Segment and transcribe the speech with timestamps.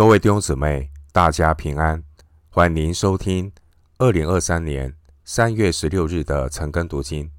[0.00, 2.02] 各位弟兄姊妹，大家平安，
[2.48, 3.52] 欢迎收听
[3.98, 7.30] 二零二三年三月十六日的晨更读经。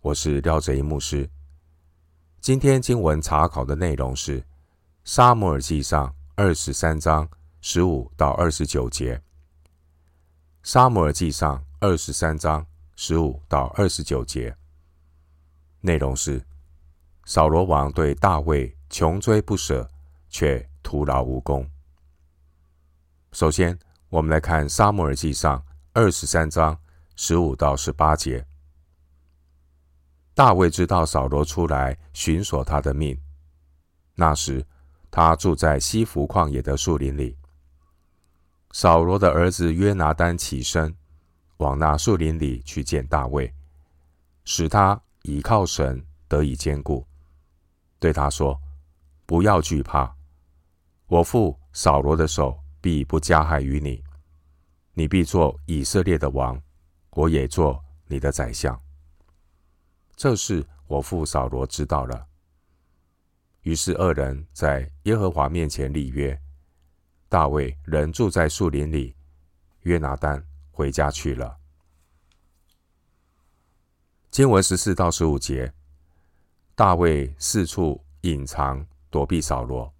[0.00, 1.28] 我是廖哲一牧师。
[2.40, 4.40] 今天经文查考的内容是
[5.02, 6.06] 《撒母耳记上》
[6.36, 7.28] 二十三章
[7.60, 9.16] 十五到二十九节，
[10.62, 14.54] 《撒母耳记上》二十三章十五到二十九节
[15.80, 16.40] 内容是
[17.24, 19.90] 扫罗王对大卫穷追不舍，
[20.30, 21.68] 却徒劳无功。
[23.32, 23.78] 首先，
[24.08, 25.58] 我们来看《撒母耳记上》
[25.92, 26.76] 二十三章
[27.14, 28.44] 十五到十八节。
[30.34, 33.20] 大卫知道扫罗出来寻索他的命，
[34.14, 34.64] 那时
[35.10, 37.36] 他住在西弗旷野的树林里。
[38.72, 40.94] 扫罗的儿子约拿单起身，
[41.58, 43.52] 往那树林里去见大卫，
[44.44, 47.06] 使他倚靠神得以坚固，
[47.98, 48.58] 对他说
[49.26, 50.14] ：“不要惧怕，
[51.08, 54.04] 我父扫罗的手。”必不加害于你，
[54.94, 56.60] 你必做以色列的王，
[57.10, 58.80] 我也做你的宰相。
[60.14, 62.26] 这事我父扫罗知道了。
[63.62, 66.40] 于是二人在耶和华面前立约。
[67.28, 69.14] 大卫仍住在树林里，
[69.80, 71.58] 约拿单回家去了。
[74.30, 75.72] 经文十四到十五节，
[76.74, 79.92] 大卫四处隐藏躲避扫罗。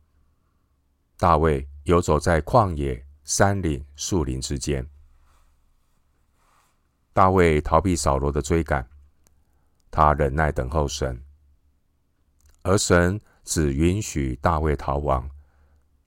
[1.17, 1.69] 大卫。
[1.89, 4.87] 游走在旷野、山岭、树林之间，
[7.15, 8.87] 大卫逃避扫罗的追赶，
[9.91, 11.19] 他忍耐等候神，
[12.61, 15.31] 而神只允许大卫逃亡，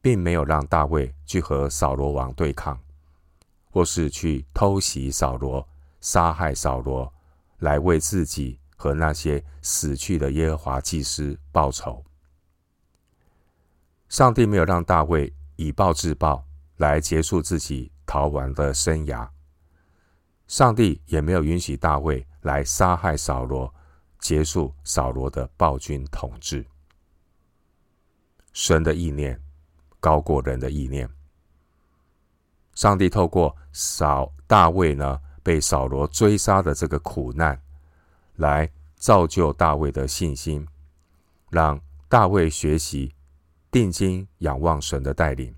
[0.04, 2.80] 并没有让大卫去和扫罗王对抗，
[3.72, 5.68] 或是去偷袭扫罗、
[6.00, 7.12] 杀害扫罗，
[7.58, 12.06] 来为自己和那些死去的耶和华祭司报仇。
[14.10, 15.34] 上帝没有让大卫。
[15.62, 16.44] 以暴制暴
[16.78, 19.30] 来结束自己逃亡的生涯。
[20.48, 23.72] 上帝也没有允许大卫来杀害扫罗，
[24.18, 26.66] 结束扫罗的暴君统治。
[28.54, 29.40] 神的意念
[30.00, 31.08] 高过人的意念。
[32.74, 37.62] 上帝透过扫大卫呢，被扫罗追杀的这个苦难，
[38.38, 40.68] 来造就大卫的信心，
[41.52, 41.80] 让
[42.10, 43.14] 大卫学习。
[43.72, 45.56] 定睛仰望神的带领，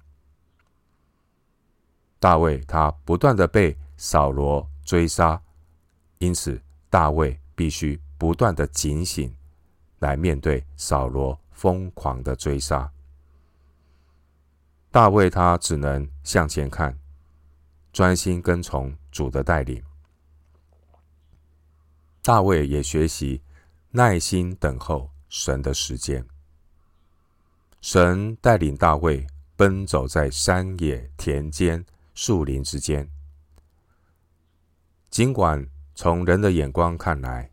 [2.19, 5.41] 大卫他不断的被扫罗追杀，
[6.19, 9.35] 因此大卫必须不断的警醒，
[9.97, 12.91] 来面对扫罗疯狂的追杀。
[14.91, 16.95] 大卫他只能向前看，
[17.91, 19.83] 专心跟从主的带领。
[22.21, 23.41] 大卫也学习
[23.89, 26.23] 耐心等候神的时间。
[27.83, 29.27] 神带领大卫
[29.57, 33.05] 奔走在山野、田间、树林之间。
[35.09, 37.51] 尽管从人的眼光看来，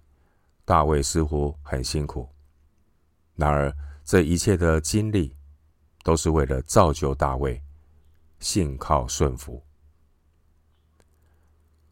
[0.65, 2.29] 大卫似乎很辛苦，
[3.35, 5.35] 然而这一切的经历
[6.05, 7.61] 都是为了造就大卫
[8.39, 9.61] 信靠顺服。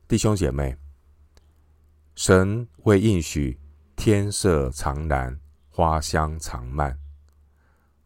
[0.06, 0.76] 弟兄姐妹，
[2.14, 3.58] 神为应许
[3.96, 5.36] 天色常蓝，
[5.70, 6.96] 花香常漫。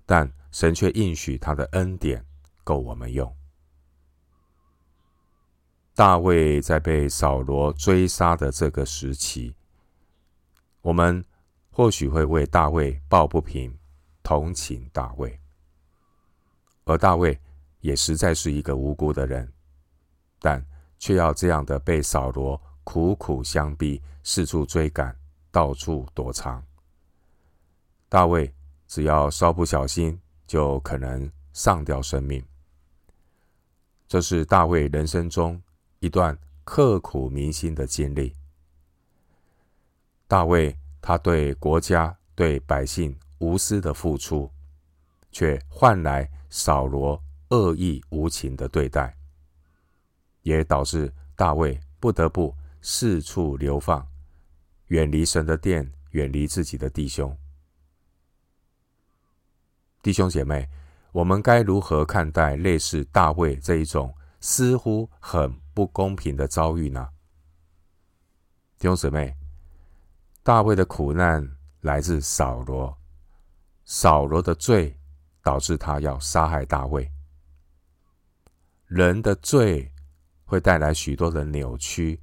[0.04, 2.24] 但神却应许他的恩典
[2.64, 3.34] 够我们用。
[5.94, 9.54] 大卫在被扫罗追杀的这个时期，
[10.80, 11.24] 我们
[11.70, 13.76] 或许会为大卫抱不平，
[14.22, 15.38] 同情大卫。
[16.84, 17.38] 而大卫
[17.80, 19.52] 也实在是一个无辜的人，
[20.40, 20.64] 但
[20.98, 25.16] 却要这样的被扫罗苦苦相逼，四处追赶，
[25.50, 26.62] 到处躲藏。
[28.08, 28.52] 大卫。
[28.92, 32.44] 只要稍不小心，就可能丧掉生命。
[34.06, 35.58] 这是大卫人生中
[36.00, 38.34] 一段刻骨铭心的经历。
[40.28, 44.50] 大卫他对国家、对百姓无私的付出，
[45.30, 49.16] 却换来扫罗恶意无情的对待，
[50.42, 54.06] 也导致大卫不得不四处流放，
[54.88, 57.34] 远离神的殿，远离自己的弟兄。
[60.02, 60.68] 弟兄姐妹，
[61.12, 67.08] 我们该如何看待类似大卫这一种似乎很不公平的遭遇呢？
[68.80, 69.36] 弟兄姊妹，
[70.42, 72.98] 大卫的苦难来自扫罗，
[73.84, 74.98] 扫罗的罪
[75.40, 77.08] 导致他要杀害大卫。
[78.86, 79.92] 人的罪
[80.44, 82.20] 会带来许多的扭曲、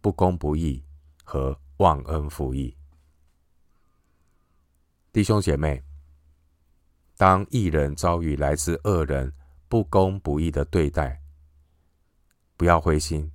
[0.00, 0.84] 不公不义
[1.24, 2.76] 和忘恩负义。
[5.12, 5.82] 弟兄姐妹。
[7.20, 9.30] 当义人遭遇来自恶人
[9.68, 11.20] 不公不义的对待，
[12.56, 13.30] 不要灰心，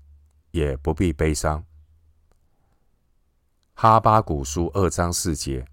[0.50, 1.64] 也不必悲伤。
[3.76, 5.68] 哈巴古书二章四节，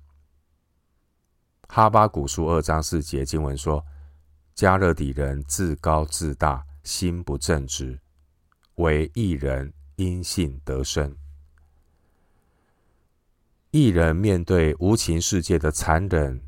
[1.69, 3.83] 哈巴古书二章四节经文说
[4.55, 7.99] ：“迦勒底人自高自大，心不正直，
[8.75, 11.17] 惟义人因信得生。”
[13.73, 16.43] 义人面对无情世界的残忍，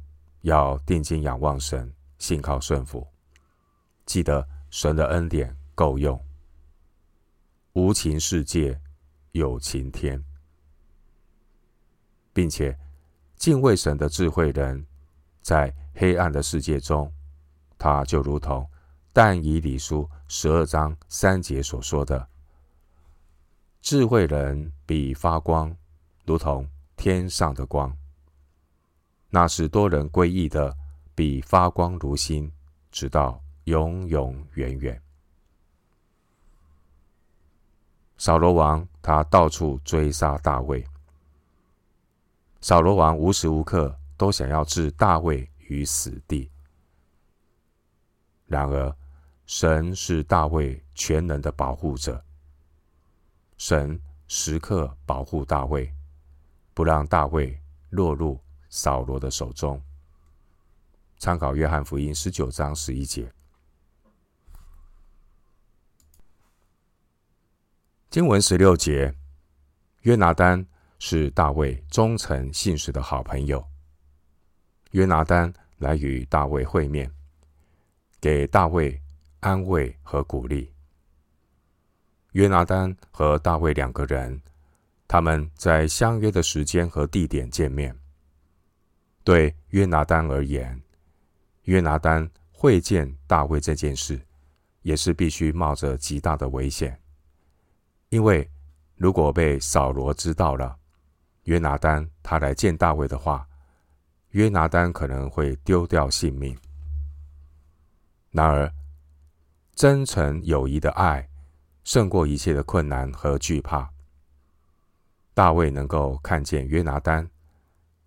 [0.45, 3.07] 要定睛仰望神，信靠顺服。
[4.07, 6.19] 记得神的恩典够用。
[7.73, 8.81] 无情世界
[9.33, 10.25] 有情天，
[12.33, 12.79] 并且
[13.37, 14.87] 敬畏神的智慧人，
[15.43, 17.13] 在黑暗的世界中，
[17.77, 18.69] 他就如同
[19.13, 22.29] 但以理书十二章三节所说的
[23.83, 25.77] ：“智慧人必发光，
[26.25, 27.95] 如同。”天上的光，
[29.35, 30.73] 那是多人归义的，
[31.13, 32.49] 必发光如星，
[32.93, 35.03] 直到永永远远。
[38.17, 40.87] 扫罗王他到处追杀大卫，
[42.61, 46.49] 扫罗王无时无刻都想要置大卫于死地。
[48.47, 48.97] 然而，
[49.47, 52.25] 神是大卫全能的保护者，
[53.57, 55.93] 神时刻保护大卫。
[56.73, 57.61] 不让大卫
[57.91, 58.41] 落入
[58.75, 59.81] 扫罗的手中。
[61.17, 63.33] 参考约翰福音十九章十一节。
[68.11, 69.15] 经文十六节，
[70.01, 70.67] 约拿丹
[70.99, 73.65] 是大卫忠诚信实的好朋友。
[74.91, 77.09] 约拿丹来与大卫会面，
[78.21, 79.01] 给大卫
[79.39, 80.69] 安慰和鼓励。
[82.33, 84.43] 约拿丹和大卫两个人。
[85.07, 87.97] 他们在相约的时间和地点见面。
[89.25, 90.81] 对约拿丹而言，
[91.63, 94.21] 约拿丹会见大卫这件事，
[94.83, 97.01] 也是必须冒着极大的危险。
[98.11, 98.49] 因为
[98.97, 100.77] 如果被扫罗知道了，
[101.45, 103.49] 约拿丹他来见大卫的话，
[104.31, 106.57] 约拿丹可能会丢掉性命。
[108.31, 108.71] 然而，
[109.75, 111.29] 真诚友谊的爱
[111.83, 113.91] 胜过一切的困难和惧怕。
[115.33, 117.29] 大卫能够看见约拿丹，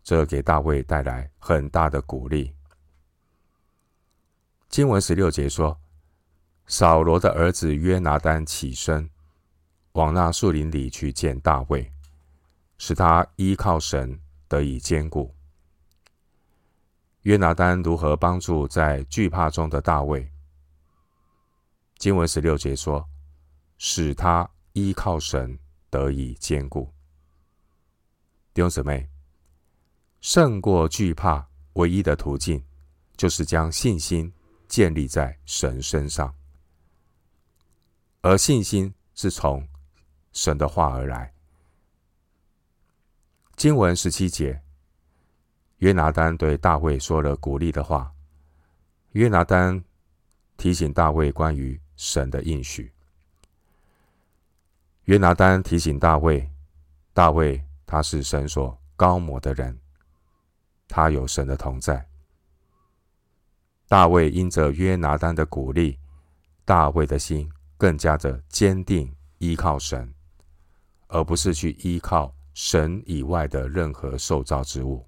[0.08, 2.56] 这给大卫带来很大的鼓励。
[4.70, 5.78] 经文十六节说
[6.66, 9.10] ：“扫罗的儿子约拿单起身，
[9.92, 11.92] 往那树林里去见大卫，
[12.78, 14.18] 使他依靠神
[14.48, 15.36] 得以坚固。”
[17.24, 20.32] 约拿单如何帮助在惧怕中的大卫？
[21.98, 23.06] 经文十六节说
[23.78, 25.60] ：“使他依靠神
[25.90, 26.94] 得以坚固。”
[28.56, 29.10] 弟兄姊妹，
[30.22, 32.64] 胜过惧怕唯一的途径，
[33.16, 34.32] 就是将信心
[34.68, 36.34] 建立在神身上，
[38.22, 39.68] 而信心是从
[40.34, 41.34] 神的话而来。
[43.56, 44.62] 经文十七节，
[45.78, 48.12] 约拿丹对大卫说了鼓励的话。
[49.14, 49.84] 约拿丹
[50.58, 52.92] 提醒大卫关于神的应许。
[55.06, 56.50] 约拿丹提醒大卫，
[57.14, 57.64] 大卫。
[57.90, 59.80] 他是神所膏抹的人，
[60.88, 62.08] 他有神的同在。
[63.88, 65.98] 大卫因着约拿单的鼓励，
[66.66, 70.14] 大卫的心更加的坚定，依靠神，
[71.08, 75.08] 而不是去依靠神以外的任何受造之物。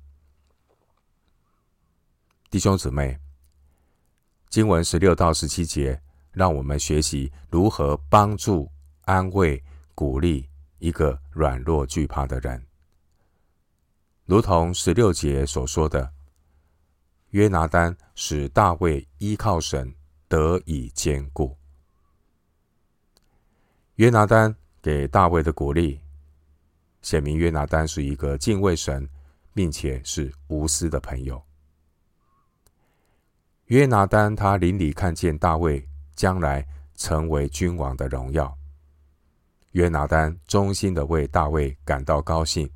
[2.50, 3.20] 弟兄姊妹，
[4.50, 6.02] 经文十六到十七节，
[6.32, 9.62] 让我们学习如何帮助、安慰、
[9.94, 12.69] 鼓励一个软弱惧怕的人。
[14.30, 16.08] 如同十六节所说的，
[17.32, 19.92] 约拿丹使大卫依靠神
[20.28, 21.58] 得以坚固。
[23.96, 26.00] 约拿丹给大卫的鼓励，
[27.02, 29.10] 显明约拿丹是一个敬畏神
[29.56, 31.42] 并且是无私的朋友。
[33.66, 35.84] 约拿丹他邻里看见大卫
[36.14, 38.56] 将来成为君王的荣耀，
[39.72, 42.70] 约拿丹衷心的为大卫感到高兴。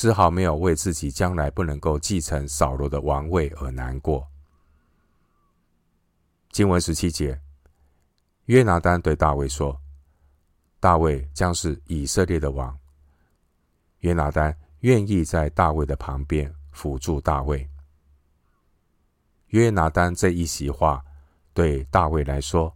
[0.00, 4.24] 丝毫没有为自己将来不能够继承扫罗的王位而难过。
[6.52, 7.36] 经文十七节，
[8.44, 9.76] 约拿单对大卫说
[10.78, 12.78] ：“大卫将是以色列的王。”
[13.98, 17.68] 约拿单愿意在大卫的旁边辅助大卫。
[19.48, 21.04] 约拿单这一席话
[21.52, 22.72] 对大卫来说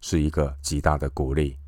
[0.00, 1.58] 是一个极大的鼓励，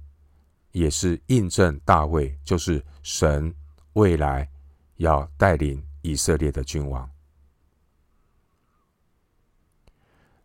[0.70, 3.52] 也是印证大卫就是神
[3.94, 4.48] 未来。
[4.96, 7.10] 要带领以色列的君王。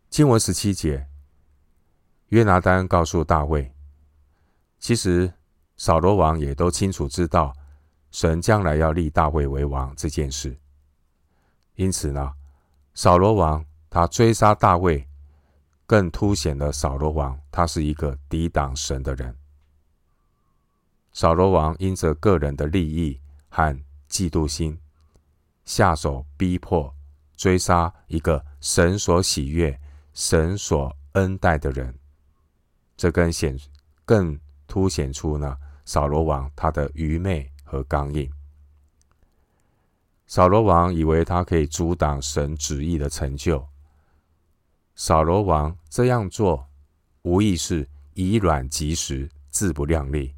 [0.08, 1.06] 经文十七节，
[2.28, 3.72] 约拿单告诉大卫，
[4.78, 5.32] 其实
[5.76, 7.54] 扫罗王也都清楚知道
[8.10, 10.58] 神将来要立大卫为王这件事，
[11.76, 12.34] 因此呢，
[12.92, 15.08] 扫罗王他追杀大卫，
[15.86, 19.36] 更凸显了扫罗王他是一个抵挡神的人。
[21.12, 23.80] 扫罗王因着个人的利益和
[24.10, 24.76] 嫉妒心，
[25.64, 26.92] 下手逼迫
[27.36, 29.80] 追杀一个神所喜悦、
[30.12, 31.96] 神所恩待的人。
[32.96, 33.58] 这更显
[34.04, 38.30] 更凸显出呢，扫罗王他的愚昧和刚硬。
[40.26, 43.66] 扫罗王以为他可以阻挡神旨意的成就。
[44.94, 46.68] 扫罗王这样做，
[47.22, 50.34] 无疑是以卵击石，自不量力。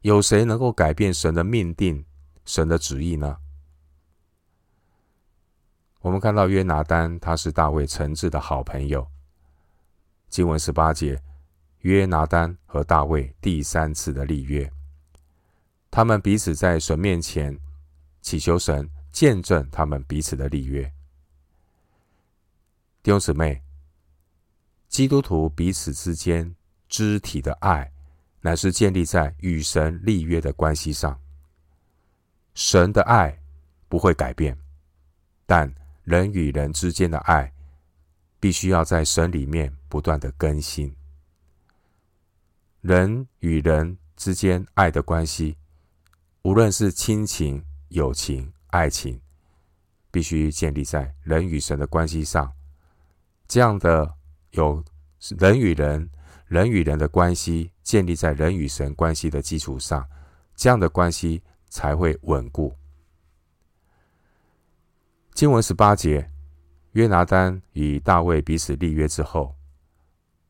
[0.00, 2.04] 有谁能够改变神的命定、
[2.44, 3.36] 神的旨意呢？
[6.00, 9.06] 我们看到约拿单，他是大卫诚挚的好朋友。
[10.28, 11.22] 经文十八节。
[11.80, 14.72] 约拿单和大卫第三次的立约，
[15.90, 17.54] 他们彼此在神面前
[18.22, 20.82] 祈求神见证他们彼此的立约。
[23.02, 23.62] 弟兄姊妹，
[24.88, 26.56] 基督徒彼此之间
[26.88, 27.92] 肢体的爱，
[28.40, 31.20] 乃是建立在与神立约的关系上。
[32.54, 33.36] 神的爱
[33.88, 34.56] 不会改变，
[35.44, 35.72] 但
[36.04, 37.52] 人与人之间的爱，
[38.38, 40.94] 必须要在神里面不断的更新。
[42.80, 45.56] 人与人之间爱的关系，
[46.42, 49.20] 无论是亲情、友情、爱情，
[50.10, 52.52] 必须建立在人与神的关系上。
[53.48, 54.14] 这样的
[54.50, 54.84] 有
[55.38, 56.08] 人与人、
[56.46, 60.06] 人与人的关系建立在人与神关系的基础上，
[60.54, 61.42] 这样的关系
[61.74, 62.72] 才会稳固。
[65.32, 66.30] 经文十八节，
[66.92, 69.56] 约拿单与大卫彼此立约之后，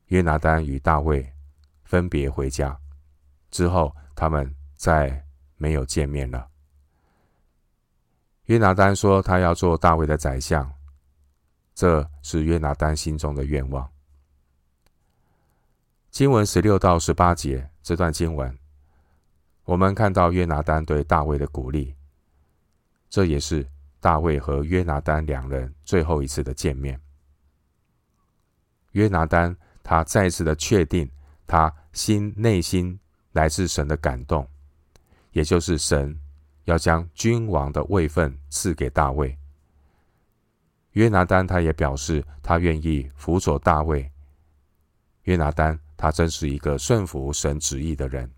[0.09, 1.33] 约拿单与大卫。
[1.85, 2.79] 分别回家
[3.51, 5.25] 之后，他们再
[5.57, 6.49] 没有见面了。
[8.45, 10.71] 约拿单说他要做大卫的宰相，
[11.75, 13.89] 这是约拿单心中的愿望。
[16.11, 18.59] 经文十六到十八节这段经文，
[19.65, 21.95] 我们看到约拿单对大卫的鼓励，
[23.11, 23.67] 这也是
[24.01, 27.01] 大卫和约拿单两人最后一次的见面。
[28.93, 31.11] 约拿单他再次的确定。
[31.47, 32.99] 他心内心
[33.33, 34.49] 来自神的感动，
[35.33, 36.19] 也就是神
[36.65, 39.39] 要将君王的位分赐给大卫。
[40.93, 44.11] 约拿单他也表示他愿意辅佐大卫。
[45.25, 48.34] 约拿单他真是一个顺服神旨意的人。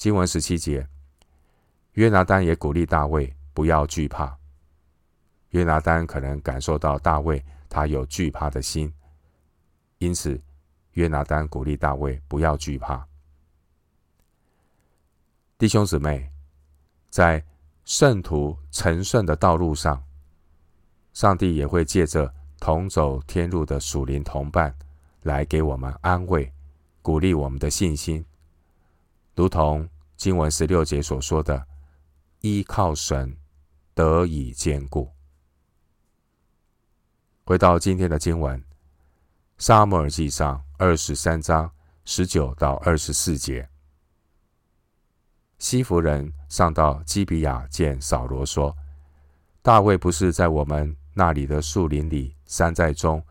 [0.00, 0.88] 经文十七节，
[1.92, 4.34] 约拿丹也鼓励大卫不要惧怕。
[5.50, 8.90] 约拿丹可能感受到大卫他有惧怕的心，
[9.98, 10.40] 因此。
[10.92, 13.06] 约拿丹鼓励大卫不要惧怕，
[15.56, 16.32] 弟兄姊妹，
[17.10, 17.44] 在
[17.84, 20.02] 圣徒成圣的道路上，
[21.12, 24.74] 上帝也会借着同走天路的属灵同伴
[25.22, 26.50] 来给我们安慰、
[27.02, 28.24] 鼓励我们的信心，
[29.40, 31.66] 如同经文十六节所说的
[32.44, 33.34] ：“依靠神
[33.94, 35.10] 得以坚固。”
[37.46, 38.62] 回到今天的经文。
[39.56, 41.70] 撒母耳记上二十三章
[42.04, 43.66] 十九到二十四节，
[45.56, 48.76] 西弗人上到基比亚见扫罗说
[49.62, 53.24] ：“大卫不是在我们那里的树林里、山寨中、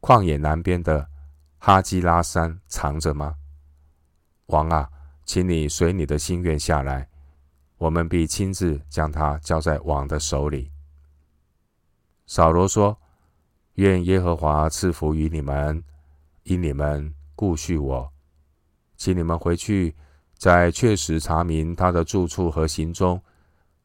[0.00, 1.06] 旷野南边的
[1.58, 3.36] 哈基拉山藏着吗？
[4.46, 4.90] 王啊，
[5.28, 7.06] 请你随你的心愿下来，
[7.76, 10.72] 我们必亲自将他交在王的手里。”
[12.26, 12.98] 扫罗说。
[13.74, 15.84] 愿耶和华赐福于你们，
[16.42, 18.12] 因你们顾恤我，
[18.96, 19.94] 请你们回去，
[20.36, 23.22] 在确实查明他的住处和行踪，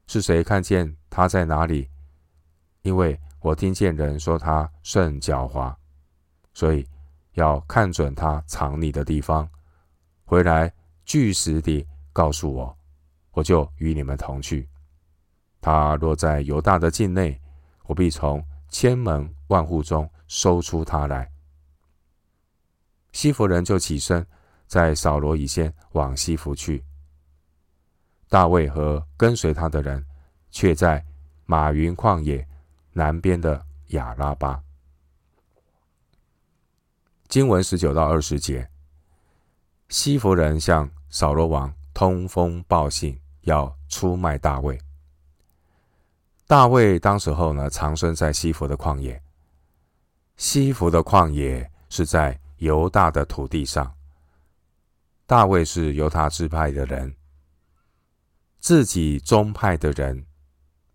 [0.08, 1.88] 是谁看见他在哪里？
[2.82, 5.76] 因为我听见人说他甚狡猾，
[6.56, 6.88] 所以
[7.34, 9.48] 要看准他藏匿的地方，
[10.26, 10.74] 回来
[11.06, 12.78] 据实地告诉我，
[13.32, 14.68] 我就与你们同去。
[15.62, 17.40] 他若在犹大的境内，
[17.86, 21.30] 我必从千门万户中搜出他来。
[23.12, 24.26] 西弗人就起身，
[24.68, 26.84] 在扫罗以先往西弗去。
[28.28, 30.04] 大卫和跟随他的人，
[30.50, 31.06] 却在
[31.46, 32.48] 玛云旷野
[32.92, 34.62] 南边的亚拉巴。
[37.28, 38.68] 经文十九到二十节，
[39.94, 44.76] 西弗人向扫罗王通风报信，要出卖大卫。
[46.48, 49.22] 大卫当时候呢，藏身在西弗的旷野。
[50.36, 53.94] 西弗的旷野是在犹大的土地上。
[55.28, 57.16] 大卫是犹大支派的人，
[58.60, 60.26] 自己宗派的人，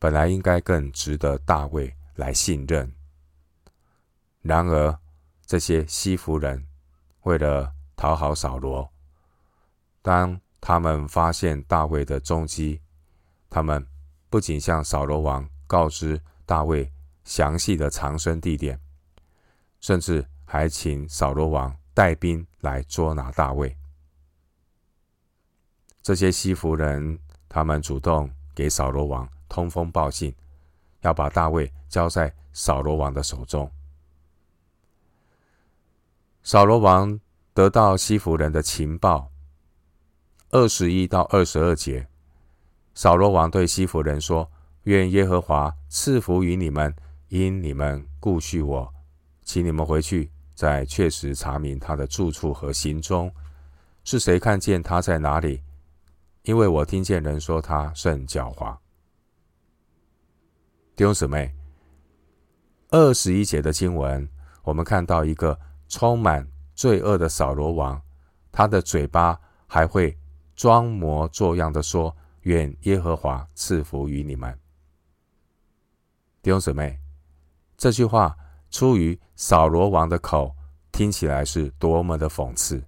[0.01, 2.93] 本来应该更值得大卫来信任。
[4.43, 4.99] 然而，
[5.47, 6.67] 这些西弗人
[7.23, 8.89] 为了讨好扫罗，
[10.03, 12.81] 当他们发现大卫的踪迹，
[13.51, 13.85] 他们
[14.31, 16.93] 不仅向扫罗王告知大卫
[17.25, 18.81] 详细的藏身地点，
[19.81, 23.77] 甚至还请扫罗王带兵来捉拿大卫。
[26.01, 30.33] 这些西弗人，他们主动给扫罗王通风报信，
[31.01, 33.69] 要把大卫交在扫罗王的手中。
[36.45, 37.19] 扫罗王
[37.59, 39.33] 得到西弗人的情报，
[40.51, 42.07] 二十一到二十二节，
[42.95, 44.49] 扫罗王对西弗人说
[44.87, 46.95] ：“愿耶和华赐福于你们，
[47.31, 48.95] 因你们顾恤我，
[49.43, 53.29] 请你们回去，再确实查明他的住处和行踪，
[54.05, 55.61] 是谁看见他在哪里。”
[56.47, 58.77] 因为我听见人说他甚狡猾。
[60.95, 61.53] 弟兄姊妹，
[62.91, 64.29] 二十一节的经文，
[64.63, 66.49] 我们看到一个充满
[66.79, 68.01] 罪恶的扫罗王，
[68.53, 70.17] 他的嘴巴还会
[70.55, 74.57] 装模作样的说：“愿耶和华赐福于你们。”
[76.41, 77.01] 弟兄姊妹，
[77.77, 78.37] 这句话
[78.71, 80.55] 出于扫罗王的口，
[80.93, 82.81] 听起来是多么的讽刺。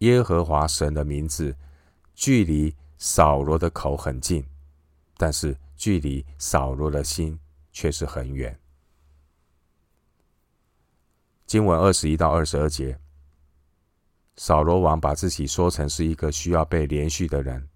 [0.00, 1.56] 耶和华神的名字，
[2.14, 4.44] 距离扫罗的口很近，
[5.16, 7.40] 但是距离扫罗的心
[7.72, 8.54] 却是很远。
[11.46, 12.98] 经文二十一到二十二节，
[14.36, 17.68] 扫罗王把自己说成是一个需要被连续的人，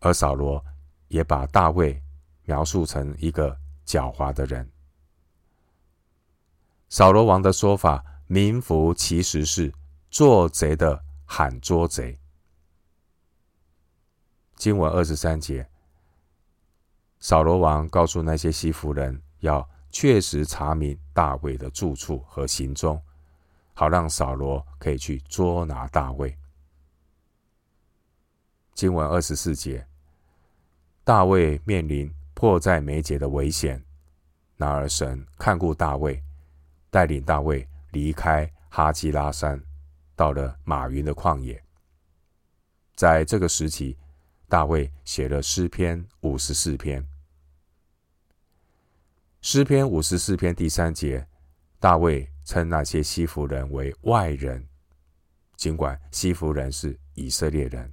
[0.00, 0.64] 而扫罗
[1.08, 2.00] 也把大卫
[2.44, 4.70] 描述成一个狡猾的人。
[6.88, 9.72] 扫罗王的说法，名副其实是。
[10.10, 12.16] 做贼的喊捉贼。
[14.54, 15.68] 经文二十三节，
[17.18, 23.00] 扫罗王告诉那些西弗人，要确实查明大卫的住处和行踪，
[23.72, 26.36] 好让扫罗可以去捉拿大卫。
[28.74, 29.86] 经文二十四节，
[31.04, 33.82] 大卫面临迫在眉睫的危险，
[34.56, 36.22] 然而神看顾大卫，
[36.90, 39.62] 带领大卫离开哈基拉山。
[40.16, 41.60] 到了马云的旷野，
[42.94, 43.98] 在这个时期，
[44.48, 47.04] 大卫写了诗篇五十四篇。
[49.46, 51.28] 诗篇五十四篇第三节，
[51.78, 54.66] 大卫称那些西弗人为外人，
[55.54, 57.92] 尽管西弗人是以色列人。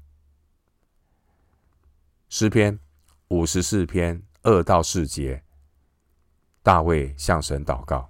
[2.29, 2.79] 诗篇
[3.27, 5.43] 五十四篇二到四节，
[6.63, 8.09] 大卫向神祷告。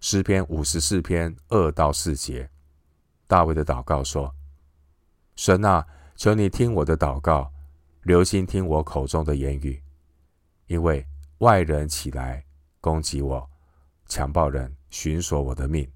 [0.00, 2.48] 诗篇五十四篇二到四节，
[3.26, 4.34] 大卫的祷告说
[5.36, 7.52] ：“神啊，求你听我的祷告，
[8.04, 9.82] 留心听我口中的言语，
[10.68, 11.06] 因为
[11.42, 12.44] 外人起来
[12.80, 13.50] 攻击我，
[14.06, 15.90] 强暴人寻索我的命，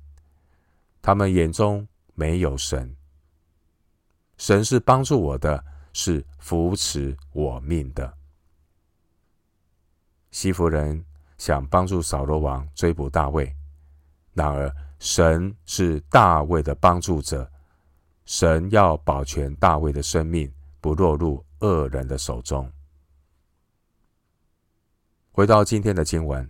[1.00, 2.96] 他们眼中没有神。
[4.38, 8.12] 神是帮助我的，是扶持我命的。”
[10.32, 11.04] 西弗人
[11.38, 13.54] 想帮助扫罗王追捕大卫。
[14.34, 17.48] 然而，神是大卫的帮助者，
[18.24, 22.68] 神要保全大卫的生命，不落入恶人的手中。
[25.36, 26.42] 回到今天的经文，《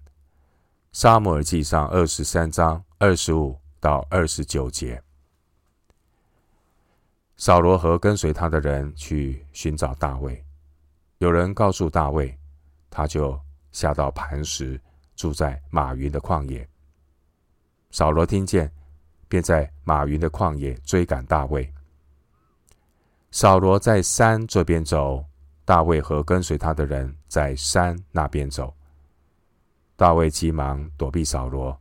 [0.92, 5.03] 撒母耳记上》二十三章二十五到二十九节，
[7.37, 10.40] 扫罗和跟随他的人去寻找大卫，
[11.18, 12.38] 有人告诉大卫，
[12.88, 13.37] 他就
[13.72, 14.81] 下到磐石，
[15.16, 16.64] 住在马云的旷野。
[17.90, 18.70] 扫罗听见，
[19.27, 21.68] 便在马云的旷野追赶大卫。
[23.33, 25.25] 扫罗在山这边走，
[25.64, 28.72] 大卫和跟随他的人在山那边走。
[29.97, 31.77] 大卫急忙躲避扫罗，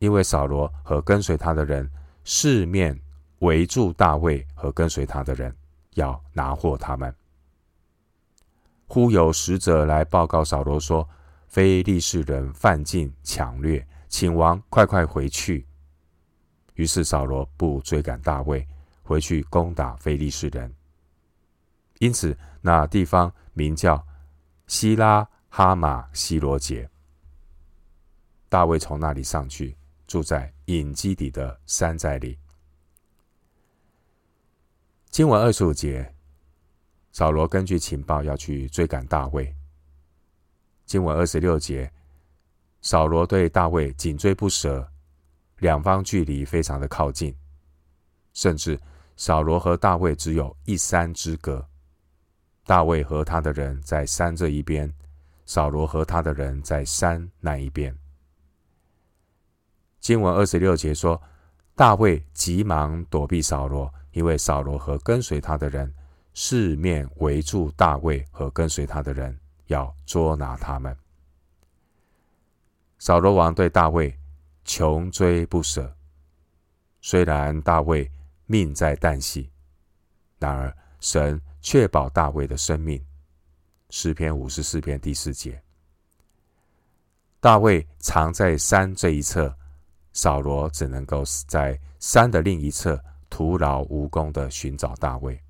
[0.00, 1.88] 因为扫罗和跟随他的人
[2.24, 3.00] 四面
[3.38, 5.54] 围住大卫和跟随他的人，
[5.94, 7.14] 要拿获他们。
[8.86, 11.08] 忽有使者来报告扫罗说
[11.46, 15.66] ：“非利士人犯境抢掠。”请王快快回去。
[16.74, 18.66] 于是扫罗不追赶大卫，
[19.02, 20.74] 回去攻打非利士人。
[21.98, 24.02] 因此那地方名叫
[24.66, 26.88] 西拉哈马西罗杰。
[28.48, 32.38] 大卫从那里上去，住在隐基底的山寨里。
[35.10, 36.14] 经文二十五节，
[37.12, 39.54] 扫罗根据情报要去追赶大卫。
[40.86, 41.90] 经文二十六节。
[42.80, 44.88] 扫罗对大卫紧追不舍，
[45.58, 47.34] 两方距离非常的靠近，
[48.34, 48.78] 甚至
[49.16, 51.68] 扫罗和大卫只有一山之隔。
[52.64, 54.90] 大卫和他的人在山这一边，
[55.44, 57.92] 扫罗和他的人在山那一边。
[60.08, 61.20] 经文二十六节说，
[61.74, 65.94] 大卫急忙躲避扫罗，因为扫罗和跟随他的人
[66.32, 70.96] 四面围住大卫和跟随他的人，要捉拿他们。
[72.98, 74.18] 扫罗王对大卫
[74.64, 75.94] 穷追不舍，
[77.02, 78.10] 虽然大卫
[78.46, 79.50] 命在旦夕，
[80.38, 82.98] 然而神确保大卫的生命。
[83.90, 85.62] 诗篇五十四篇第四节，
[87.40, 89.54] 大卫藏在山这一侧，
[90.20, 93.00] 扫罗只能够在山的另一侧
[93.30, 95.40] 徒劳无功地寻找大卫。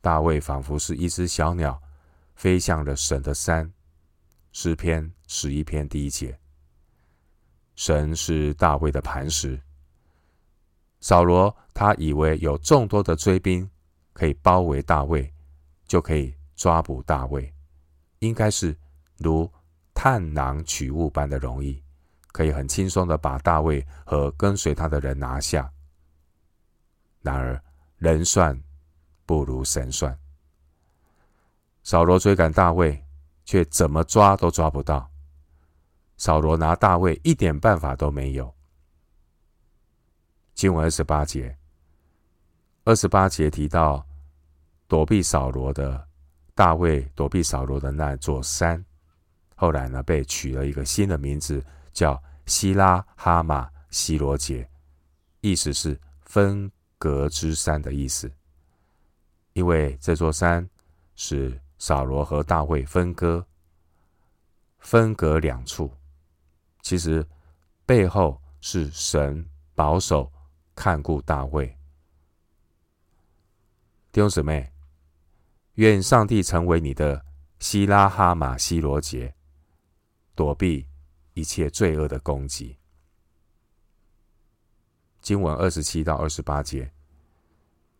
[0.00, 1.78] 大卫仿佛是一只小鸟，
[2.34, 3.70] 飞向了神的山。
[4.52, 6.40] 诗篇十一篇第一节，
[7.74, 9.60] 神是大卫的磐石。
[10.98, 13.70] 扫罗他以为有众多的追兵
[14.14, 15.30] 可以包围大卫，
[15.86, 17.52] 就可以抓捕大卫，
[18.20, 18.74] 应该是
[19.18, 19.52] 如
[19.92, 21.83] 探囊取物般的容易，
[22.34, 25.70] 可以很轻松的把大卫和跟随他的人拿下。
[27.22, 27.62] 然而
[27.96, 28.60] 人算
[29.24, 30.18] 不如神算，
[31.84, 33.00] 扫罗追赶大卫。
[33.46, 35.06] 却怎么抓都抓不到。
[36.16, 38.50] 扫罗拿大卫一点办法都没有。
[40.54, 41.54] 经文二十八节，
[42.84, 44.02] 二十八节提到
[44.88, 46.08] 躲避扫罗的
[46.54, 48.82] 大卫躲避扫罗的那座山，
[49.54, 51.62] 后来呢被取了一个新的名字，
[51.94, 54.68] 叫西拉哈马西罗杰，
[55.40, 58.30] 意思是分隔之山的意思。
[59.54, 60.68] 因为这座山
[61.16, 61.58] 是。
[61.76, 63.44] 扫罗和大卫分割，
[64.78, 65.92] 分隔两处，
[66.80, 67.26] 其实
[67.84, 70.32] 背后是神保守
[70.74, 71.66] 看顾大卫。
[74.12, 74.72] 弟兄姊妹，
[75.74, 77.22] 愿上帝成为你的
[77.58, 79.34] 西拉哈马西罗杰，
[80.34, 80.86] 躲避
[81.34, 82.78] 一切罪恶的攻击。
[85.20, 86.92] 经文二十七到二十八节，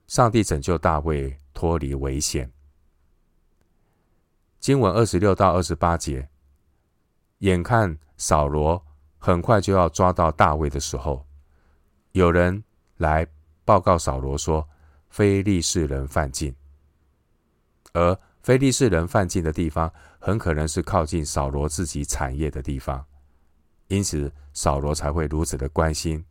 [0.06, 2.50] 上帝拯救大卫脱离危险。
[4.58, 6.28] 经文二十六到二十八节，
[7.38, 8.84] 眼看扫罗
[9.18, 11.26] 很快就要抓到大卫的时候，
[12.12, 12.62] 有人
[12.96, 13.26] 来
[13.64, 14.68] 报告扫罗说，
[15.08, 16.54] 非利士人犯境，
[17.92, 23.06] 而非利士人犯境的地方，很可能是靠近扫罗自己产业的地方，
[23.88, 26.24] 因此扫罗才会如此的关心。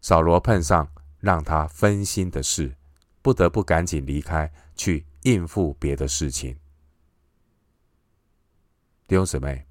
[0.00, 0.88] 扫罗碰上
[1.20, 2.76] 让他分心的事，
[3.22, 5.06] 不得不赶紧离开去。
[5.24, 6.54] 应付别的事情，
[9.08, 9.64] 弟兄姊妹，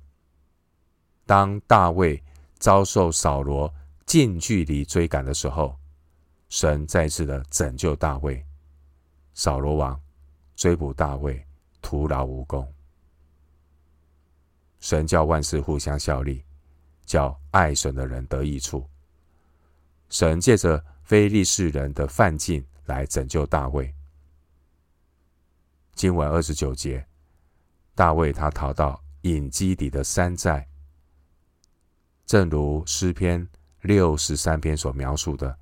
[1.28, 2.24] 当大卫
[2.58, 3.72] 遭受扫罗
[4.04, 5.78] 近距离追赶的时候，
[6.50, 8.44] 神再次的拯救大卫。
[9.36, 10.02] 扫罗王
[10.56, 11.46] 追捕大卫，
[11.84, 12.68] 徒劳无功。
[14.84, 16.44] 神叫万事互相效力，
[17.06, 18.86] 叫爱神的人得益处。
[20.10, 23.96] 神借着非利士人的犯境来拯救大卫。
[25.96, 27.08] 经文二十九节，
[27.96, 30.68] 大卫他逃到隐基底的山寨，
[32.26, 33.48] 正如诗篇
[33.84, 35.58] 六十三篇所描述的。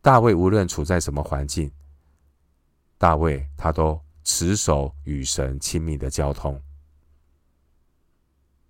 [0.00, 1.70] 大卫无论处在什么环境，
[2.96, 6.58] 大卫他都持守与神亲密的交通。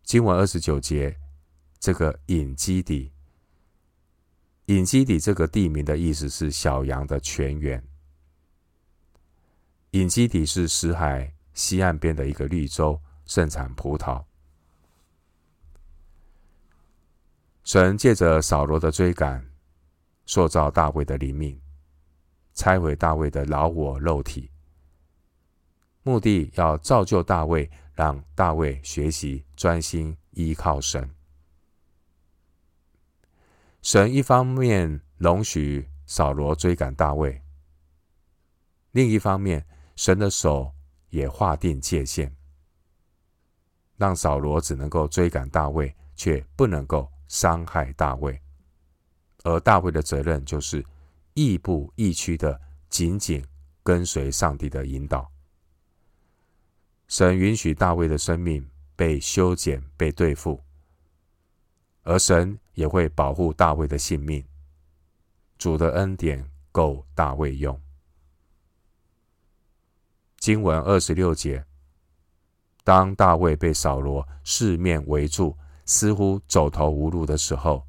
[0.07, 1.19] 经文二十九节，
[1.81, 3.11] 这个隐基底，
[4.67, 7.83] 隐基底这个地名的意思是小羊的泉源。
[9.91, 14.25] 隐基底是死海西岸边的一个绿洲，盛产葡萄。
[17.65, 19.45] 神借着扫罗的追赶，
[20.25, 21.61] 塑造大卫的灵命，
[22.55, 24.53] 拆毁大卫的老我肉体，
[26.05, 31.11] 目的要造就大卫，让大卫学习专心依靠神。
[33.81, 37.43] 神一方面容许扫罗追赶大卫，
[38.93, 40.73] 另一方面，神的手
[41.09, 42.37] 也划定界限，
[43.97, 48.41] 让扫罗只能够追赶大卫，却不能够伤害大卫。
[49.45, 50.85] 而大卫的责任就是
[51.35, 53.43] 亦步亦趋的紧紧
[53.83, 55.31] 跟随上帝的引导。
[57.09, 60.61] 神允许大卫的生命被修剪、被对付，
[62.03, 64.45] 而神也会保护大卫的性命。
[65.57, 67.81] 主的恩典够大卫用。
[70.39, 71.65] 经文二十六节，
[72.85, 77.87] 当大卫被扫罗四面围住，似乎走投无路的时候，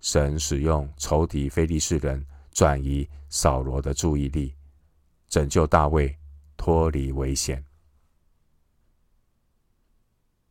[0.00, 4.54] 神使用仇敌非利士人转移扫罗的注意力，
[5.28, 6.16] 拯救大卫
[6.56, 7.64] 脱离危险。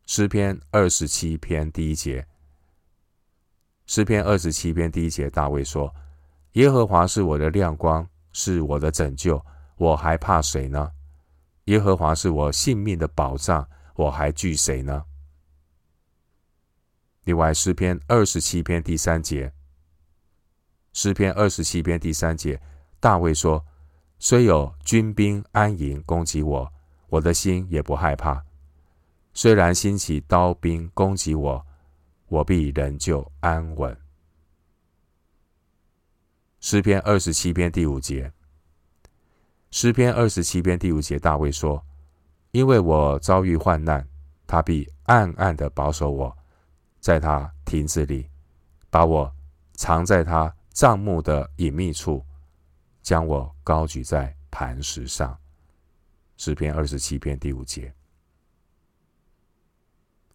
[0.08, 2.26] 诗篇二十七篇第一节，
[3.84, 5.94] 诗篇二十七篇第一节，大卫说
[6.52, 9.44] ：“耶和华是我的亮光，是我的拯救，
[9.76, 10.92] 我还怕谁呢？”
[11.66, 15.04] 耶和华是我性命的保障，我还惧谁呢？
[17.24, 19.52] 另外，诗篇二十七篇第三节，
[20.94, 22.58] 诗篇二十七篇第三节，
[22.98, 23.62] 大卫说
[24.18, 26.72] ：“虽有军兵安营攻击我，
[27.10, 28.42] 我的心也不害怕；
[29.40, 31.64] 虽然兴起刀兵攻击我，
[32.26, 33.96] 我必仍旧安稳。”
[36.58, 38.32] 诗篇二十七篇第五节。
[39.70, 41.80] 诗篇二十七篇第五节，大卫说
[42.50, 44.04] ：“因为我遭遇患难，
[44.44, 46.36] 他必暗暗的保守我，
[46.98, 48.28] 在他亭子里，
[48.90, 49.32] 把我
[49.74, 52.26] 藏在他帐幕的隐秘处，
[53.04, 55.38] 将我高举在磐石上。”
[56.36, 57.94] 诗篇二十七篇第五节。